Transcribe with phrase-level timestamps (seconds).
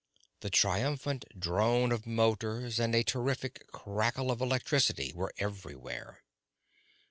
[0.39, 6.23] The triumphant drone of motors and a terrific crackle of electricity were everywhere.